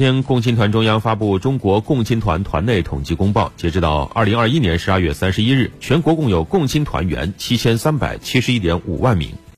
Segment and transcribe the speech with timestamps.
[0.00, 9.30] 天，共青团中央发布《中国共青团团内统计公报》，截止到二零二一年十二月三十一日，全国共有共青团员七千三百七十一点五万名。